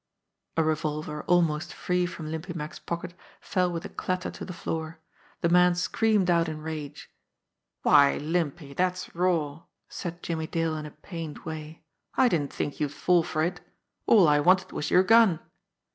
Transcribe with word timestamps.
A 0.57 0.63
revolver, 0.63 1.21
almost 1.27 1.75
free 1.75 2.07
from 2.07 2.31
Limpy 2.31 2.53
Mack's 2.55 2.79
pocket, 2.79 3.13
fell 3.39 3.71
with 3.71 3.85
a 3.85 3.89
clatter 3.89 4.31
to 4.31 4.43
the 4.43 4.51
floor. 4.51 4.97
The 5.41 5.49
man 5.49 5.75
screamed 5.75 6.27
out 6.27 6.49
in 6.49 6.63
rage. 6.63 7.11
"Why, 7.83 8.17
Limpy, 8.17 8.73
that's 8.73 9.13
raw," 9.13 9.61
said 9.89 10.23
Jimmie 10.23 10.47
Dale 10.47 10.75
in 10.77 10.87
a 10.87 10.91
pained 10.91 11.45
way. 11.45 11.83
"I 12.15 12.29
didn't 12.29 12.51
think 12.51 12.79
you'd 12.79 12.91
fall 12.91 13.21
for 13.21 13.43
it. 13.43 13.61
All 14.07 14.27
I 14.27 14.39
wanted 14.39 14.71
was 14.71 14.89
your 14.89 15.03
gun." 15.03 15.39